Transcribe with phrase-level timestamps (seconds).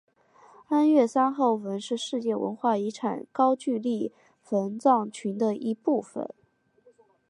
[0.67, 4.11] 安岳三号坟是世界文化遗产高句丽
[4.49, 6.27] 墓葬群的一部份。